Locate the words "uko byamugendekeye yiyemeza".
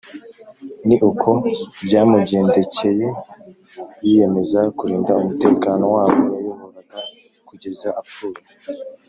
1.09-4.59